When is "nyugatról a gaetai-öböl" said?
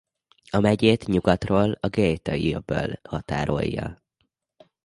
1.05-2.99